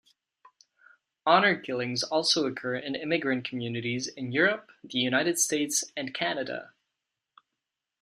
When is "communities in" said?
3.47-4.31